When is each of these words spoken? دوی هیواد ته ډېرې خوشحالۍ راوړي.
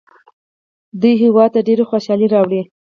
دوی 1.01 1.13
هیواد 1.23 1.49
ته 1.53 1.59
ډېرې 1.67 1.83
خوشحالۍ 1.89 2.27
راوړي. 2.33 2.61